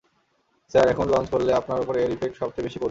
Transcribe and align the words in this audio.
Sir, 0.71 0.85
এখন 0.87 1.05
launch 1.09 1.27
করলে 1.29 1.51
আপনার 1.53 1.79
উপর 1.79 1.93
এর 1.95 2.11
ইফেক্ট 2.11 2.35
সবচেয়ে 2.37 2.65
বেশি 2.65 2.69
পড়বে। 2.69 2.79